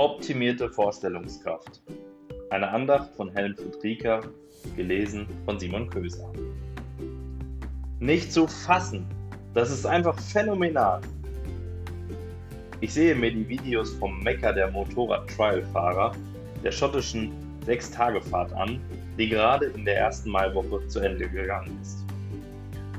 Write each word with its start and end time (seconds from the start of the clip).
Optimierte 0.00 0.68
Vorstellungskraft. 0.70 1.80
Eine 2.50 2.68
Andacht 2.68 3.14
von 3.14 3.30
Helmut 3.30 3.80
Rieker, 3.84 4.22
gelesen 4.74 5.28
von 5.44 5.56
Simon 5.60 5.88
Köser. 5.88 6.32
Nicht 8.00 8.32
zu 8.32 8.48
fassen, 8.48 9.06
das 9.54 9.70
ist 9.70 9.86
einfach 9.86 10.18
phänomenal. 10.18 11.00
Ich 12.80 12.92
sehe 12.92 13.14
mir 13.14 13.30
die 13.30 13.48
Videos 13.48 13.92
vom 13.94 14.20
Mecker 14.24 14.52
der 14.52 14.68
Motorrad-Trial-Fahrer 14.72 16.10
der 16.64 16.72
schottischen 16.72 17.30
Sechs-Tage-Fahrt 17.64 18.52
an, 18.52 18.80
die 19.16 19.28
gerade 19.28 19.66
in 19.66 19.84
der 19.84 19.98
ersten 19.98 20.28
Maiwoche 20.30 20.84
zu 20.88 20.98
Ende 20.98 21.28
gegangen 21.28 21.78
ist, 21.80 22.04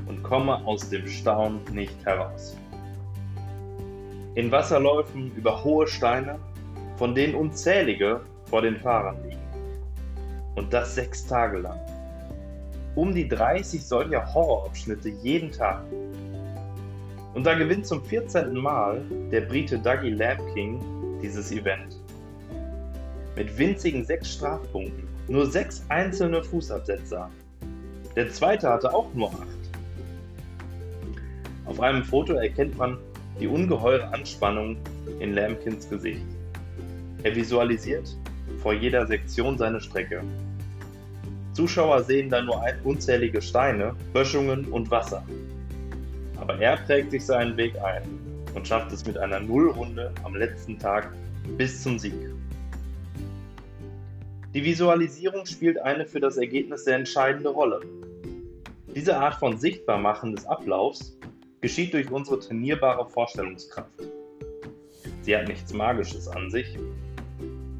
und 0.06 0.22
komme 0.22 0.64
aus 0.64 0.88
dem 0.88 1.06
Staunen 1.06 1.60
nicht 1.72 2.02
heraus. 2.06 2.56
In 4.34 4.50
Wasserläufen 4.50 5.30
über 5.36 5.62
hohe 5.62 5.86
Steine, 5.86 6.38
von 6.96 7.14
denen 7.14 7.34
unzählige 7.34 8.20
vor 8.46 8.62
den 8.62 8.76
Fahrern 8.76 9.16
liegen. 9.24 9.40
Und 10.54 10.72
das 10.72 10.94
sechs 10.94 11.26
Tage 11.26 11.58
lang. 11.58 11.78
Um 12.94 13.14
die 13.14 13.28
30 13.28 13.84
solcher 13.84 14.32
Horrorabschnitte 14.32 15.10
jeden 15.10 15.52
Tag. 15.52 15.82
Und 17.34 17.44
da 17.44 17.54
gewinnt 17.54 17.86
zum 17.86 18.02
14. 18.02 18.54
Mal 18.54 19.02
der 19.30 19.42
Brite 19.42 19.78
Dougie 19.78 20.10
Lampking 20.10 20.80
dieses 21.20 21.52
Event. 21.52 22.00
Mit 23.36 23.58
winzigen 23.58 24.02
sechs 24.04 24.32
Strafpunkten, 24.32 25.06
nur 25.28 25.44
sechs 25.44 25.84
einzelne 25.90 26.42
Fußabsetzer. 26.42 27.28
Der 28.14 28.30
zweite 28.30 28.70
hatte 28.70 28.94
auch 28.94 29.12
nur 29.12 29.28
acht. 29.28 29.46
Auf 31.66 31.80
einem 31.80 32.02
Foto 32.02 32.32
erkennt 32.34 32.78
man 32.78 32.96
die 33.38 33.46
ungeheure 33.46 34.06
Anspannung 34.14 34.78
in 35.20 35.34
Lampkins 35.34 35.90
Gesicht. 35.90 36.24
Er 37.26 37.34
visualisiert 37.34 38.16
vor 38.62 38.72
jeder 38.72 39.04
Sektion 39.04 39.58
seine 39.58 39.80
Strecke. 39.80 40.22
Zuschauer 41.54 42.04
sehen 42.04 42.30
dann 42.30 42.46
nur 42.46 42.62
unzählige 42.84 43.42
Steine, 43.42 43.96
Böschungen 44.12 44.66
und 44.66 44.92
Wasser. 44.92 45.26
Aber 46.36 46.56
er 46.60 46.76
prägt 46.76 47.10
sich 47.10 47.26
seinen 47.26 47.56
Weg 47.56 47.74
ein 47.82 48.04
und 48.54 48.68
schafft 48.68 48.92
es 48.92 49.04
mit 49.04 49.18
einer 49.18 49.40
Nullrunde 49.40 50.12
am 50.22 50.36
letzten 50.36 50.78
Tag 50.78 51.12
bis 51.58 51.82
zum 51.82 51.98
Sieg. 51.98 52.14
Die 54.54 54.62
Visualisierung 54.62 55.46
spielt 55.46 55.80
eine 55.80 56.06
für 56.06 56.20
das 56.20 56.36
Ergebnis 56.36 56.84
sehr 56.84 56.94
entscheidende 56.94 57.48
Rolle. 57.48 57.80
Diese 58.94 59.16
Art 59.16 59.34
von 59.34 59.58
Sichtbarmachen 59.58 60.30
des 60.32 60.46
Ablaufs 60.46 61.18
geschieht 61.60 61.92
durch 61.92 62.08
unsere 62.08 62.38
trainierbare 62.38 63.04
Vorstellungskraft. 63.10 63.90
Sie 65.22 65.36
hat 65.36 65.48
nichts 65.48 65.72
Magisches 65.72 66.28
an 66.28 66.52
sich. 66.52 66.78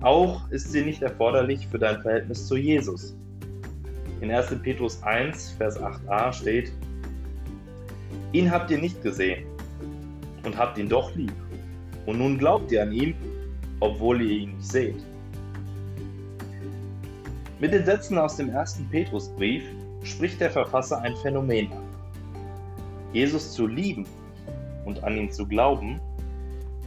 Auch 0.07 0.49
ist 0.53 0.71
sie 0.71 0.85
nicht 0.85 1.03
erforderlich 1.03 1.67
für 1.67 1.81
dein 1.81 2.01
Verhältnis 2.01 2.47
zu 2.47 2.55
Jesus, 2.55 3.17
in 4.21 4.31
1. 4.31 4.55
Petrus 4.62 5.03
1, 5.03 5.57
Vers 5.59 5.81
8a 5.81 6.33
steht, 6.33 6.71
Ihn 8.31 8.49
habt 8.49 8.71
ihr 8.71 8.79
nicht 8.79 9.03
gesehen 9.03 9.45
und 10.45 10.57
habt 10.57 10.79
ihn 10.79 10.89
doch 10.89 11.12
lieb. 11.17 11.33
Und 12.07 12.19
nun 12.19 12.39
glaubt 12.39 12.71
ihr 12.71 12.83
an 12.83 12.93
ihn, 12.93 13.17
obwohl 13.81 14.23
ihr 14.23 14.31
ihn 14.43 14.57
nicht 14.59 14.71
seht. 14.71 15.05
Mit 17.59 17.73
den 17.73 17.84
Sätzen 17.84 18.17
aus 18.17 18.37
dem 18.37 18.57
1. 18.57 18.83
Petrusbrief 18.93 19.65
spricht 20.05 20.41
der 20.41 20.53
Verfasser 20.53 21.01
ein 21.01 21.17
Phänomen 21.17 21.73
an. 21.73 21.83
Jesus 23.12 23.55
zu 23.55 23.67
lieben 23.67 24.07
und 24.84 25.03
an 25.03 25.17
ihn 25.17 25.33
zu 25.33 25.45
glauben, 25.45 26.01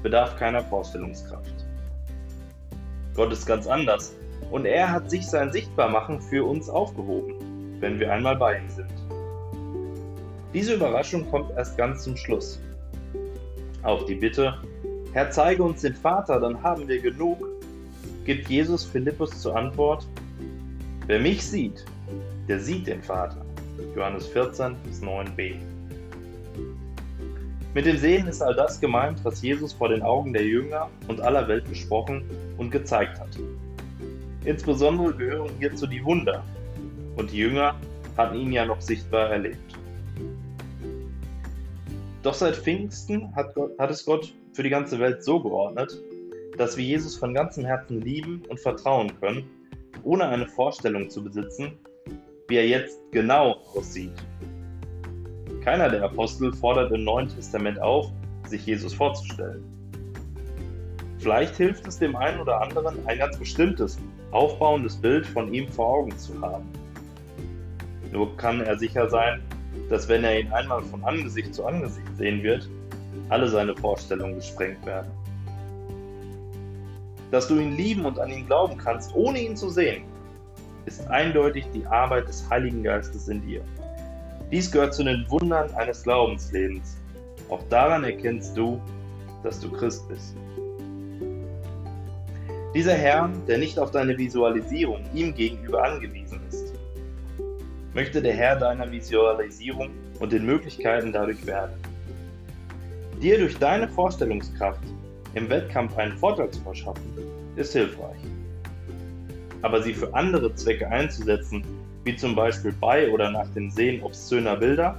bedarf 0.04 0.38
keiner 0.38 0.64
Vorstellungskraft. 0.64 1.69
Gott 3.20 3.34
ist 3.34 3.46
ganz 3.46 3.68
anders 3.68 4.16
und 4.50 4.64
er 4.64 4.90
hat 4.90 5.10
sich 5.10 5.28
sein 5.28 5.52
Sichtbarmachen 5.52 6.22
für 6.22 6.46
uns 6.46 6.70
aufgehoben, 6.70 7.34
wenn 7.82 8.00
wir 8.00 8.14
einmal 8.14 8.38
bei 8.38 8.60
ihm 8.60 8.70
sind. 8.70 8.94
Diese 10.54 10.76
Überraschung 10.76 11.30
kommt 11.30 11.52
erst 11.52 11.78
ganz 11.78 12.06
zum 12.06 12.16
Schluss. 12.16 12.62
Auf 13.84 14.06
die 14.06 14.16
Bitte, 14.16 14.54
Herr, 15.12 15.30
zeige 15.32 15.64
uns 15.64 15.82
den 15.82 15.96
Vater, 15.96 16.40
dann 16.40 16.64
haben 16.64 16.88
wir 16.88 17.02
genug, 17.02 17.46
gibt 18.24 18.48
Jesus 18.48 18.86
Philippus 18.86 19.32
zur 19.42 19.54
Antwort, 19.54 20.08
wer 21.08 21.20
mich 21.20 21.46
sieht, 21.46 21.84
der 22.48 22.62
sieht 22.62 22.88
den 22.88 23.04
Vater. 23.04 23.46
Johannes 23.98 24.28
14 24.28 24.78
bis 24.86 25.04
9b. 25.04 25.56
Mit 27.76 27.86
dem 27.86 27.98
Sehen 27.98 28.28
ist 28.28 28.42
all 28.42 28.56
das 28.56 28.82
gemeint, 28.82 29.24
was 29.24 29.44
Jesus 29.44 29.74
vor 29.74 29.90
den 29.90 30.02
Augen 30.02 30.34
der 30.34 30.44
Jünger 30.44 30.90
und 31.08 31.22
aller 31.22 31.48
Welt 31.48 31.70
gesprochen 31.70 32.24
und 32.58 32.72
gezeigt 32.72 33.20
hat. 33.20 33.30
Insbesondere 34.44 35.14
gehören 35.14 35.52
hierzu 35.60 35.86
die 35.86 36.04
Wunder. 36.04 36.44
Und 37.16 37.32
die 37.32 37.38
Jünger 37.38 37.76
hatten 38.18 38.38
ihn 38.38 38.52
ja 38.52 38.66
noch 38.66 38.82
sichtbar 38.82 39.30
erlebt. 39.30 39.78
Doch 42.24 42.34
seit 42.34 42.56
Pfingsten 42.56 43.34
hat, 43.36 43.54
Gott, 43.54 43.78
hat 43.78 43.92
es 43.92 44.04
Gott 44.04 44.34
für 44.54 44.64
die 44.64 44.70
ganze 44.70 45.00
Welt 45.00 45.24
so 45.24 45.40
geordnet, 45.40 46.02
dass 46.58 46.76
wir 46.76 46.84
Jesus 46.84 47.16
von 47.18 47.36
ganzem 47.36 47.66
Herzen 47.66 48.02
lieben 48.02 48.42
und 48.50 48.60
vertrauen 48.60 49.12
können, 49.20 49.48
ohne 50.04 50.28
eine 50.28 50.48
Vorstellung 50.48 51.10
zu 51.10 51.24
besitzen, 51.24 51.74
wie 52.48 52.56
er 52.56 52.68
jetzt 52.68 53.00
genau 53.12 53.58
aussieht. 53.76 54.12
Keiner 55.64 55.90
der 55.90 56.04
Apostel 56.04 56.54
fordert 56.54 56.92
im 56.92 57.04
Neuen 57.04 57.28
Testament 57.28 57.82
auf, 57.82 58.12
sich 58.46 58.66
Jesus 58.66 58.94
vorzustellen. 58.94 59.64
Vielleicht 61.20 61.58
hilft 61.58 61.86
es 61.86 62.00
dem 62.00 62.16
einen 62.16 62.40
oder 62.40 62.62
anderen, 62.62 63.06
ein 63.08 63.18
ganz 63.18 63.38
bestimmtes, 63.38 64.00
aufbauendes 64.32 64.96
Bild 64.96 65.26
von 65.26 65.54
ihm 65.54 65.68
vor 65.68 65.88
Augen 65.88 66.18
zu 66.18 66.40
haben. 66.42 66.66
Nur 68.12 68.36
kann 68.38 68.62
er 68.62 68.78
sicher 68.78 69.10
sein, 69.10 69.42
dass 69.90 70.08
wenn 70.08 70.24
er 70.24 70.40
ihn 70.40 70.52
einmal 70.54 70.82
von 70.82 71.04
Angesicht 71.04 71.54
zu 71.54 71.66
Angesicht 71.66 72.08
sehen 72.18 72.42
wird, 72.42 72.70
alle 73.28 73.48
seine 73.50 73.76
Vorstellungen 73.76 74.36
gesprengt 74.36 74.84
werden. 74.86 75.12
Dass 77.32 77.48
du 77.48 77.60
ihn 77.60 77.76
lieben 77.76 78.06
und 78.06 78.18
an 78.18 78.32
ihn 78.32 78.46
glauben 78.46 78.78
kannst, 78.78 79.14
ohne 79.14 79.40
ihn 79.40 79.58
zu 79.58 79.70
sehen, 79.70 80.04
ist 80.86 81.06
eindeutig 81.10 81.66
die 81.74 81.86
Arbeit 81.86 82.28
des 82.28 82.50
Heiligen 82.50 82.82
Geistes 82.82 83.28
in 83.28 83.46
dir. 83.46 83.62
Dies 84.52 84.72
gehört 84.72 84.96
zu 84.96 85.04
den 85.04 85.30
Wundern 85.30 85.72
eines 85.76 86.02
Glaubenslebens. 86.02 86.98
Auch 87.50 87.62
daran 87.70 88.04
erkennst 88.04 88.58
du, 88.58 88.82
dass 89.44 89.60
du 89.60 89.72
Christ 89.72 90.08
bist. 90.10 90.36
Dieser 92.74 92.94
Herr, 92.94 93.30
der 93.48 93.60
nicht 93.60 93.78
auf 93.78 93.92
deine 93.92 94.18
Visualisierung 94.18 95.04
ihm 95.14 95.36
gegenüber 95.36 95.84
angewiesen 95.84 96.40
ist, 96.50 96.74
möchte 97.94 98.22
der 98.22 98.34
Herr 98.34 98.56
deiner 98.56 98.92
Visualisierung 98.92 99.92
und 100.20 100.32
den 100.32 100.46
Möglichkeiten 100.46 101.12
dadurch 101.12 101.46
werden. 101.46 101.74
Dir 103.22 103.38
durch 103.38 103.58
deine 103.58 103.88
Vorstellungskraft 103.88 104.84
im 105.36 105.50
Wettkampf 105.50 105.96
einen 105.98 106.18
Vorteil 106.18 106.50
zu 106.50 106.62
verschaffen, 106.62 107.04
ist 107.56 107.74
hilfreich. 107.74 108.20
Aber 109.62 109.82
sie 109.84 109.94
für 109.94 110.14
andere 110.14 110.54
Zwecke 110.56 110.88
einzusetzen, 110.88 111.64
wie 112.04 112.16
zum 112.16 112.36
Beispiel 112.36 112.74
bei 112.80 113.10
oder 113.10 113.32
nach 113.32 113.48
dem 113.54 113.70
Sehen 113.70 114.02
obszöner 114.02 114.56
Bilder, 114.56 114.98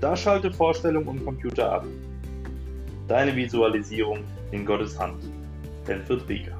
da 0.00 0.16
schalte 0.16 0.52
Vorstellung 0.52 1.06
und 1.06 1.24
Computer 1.24 1.72
ab. 1.72 1.86
Deine 3.08 3.34
Visualisierung 3.34 4.18
in 4.50 4.64
Gottes 4.64 4.98
Hand. 4.98 5.22
Helfried 5.86 6.28
Rieger. 6.28 6.56